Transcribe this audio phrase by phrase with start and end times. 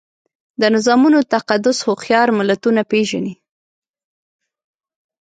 [0.61, 3.33] د نظامونو تقدس هوښیار ملتونه پېژني.